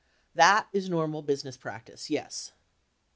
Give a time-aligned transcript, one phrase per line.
[0.33, 2.53] That is normal business practice, yes.